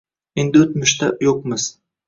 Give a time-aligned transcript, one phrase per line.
[0.43, 1.71] Endi o’tmishda yo’qmiz.